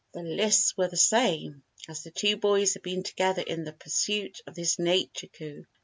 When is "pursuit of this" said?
3.73-4.79